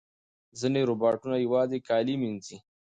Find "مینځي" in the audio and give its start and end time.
2.21-2.57